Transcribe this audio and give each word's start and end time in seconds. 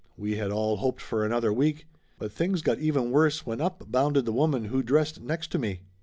We 0.17 0.37
had 0.37 0.49
all 0.49 0.77
hoped 0.77 0.99
for 0.99 1.23
another 1.23 1.53
week. 1.53 1.85
But 2.17 2.31
things 2.31 2.63
got 2.63 2.79
even 2.79 3.11
worse 3.11 3.45
when 3.45 3.61
up 3.61 3.83
bounded 3.91 4.25
the 4.25 4.31
woman 4.33 4.65
who 4.65 4.81
dressed 4.81 5.21
next 5.21 5.51
to 5.51 5.59
me. 5.59 5.81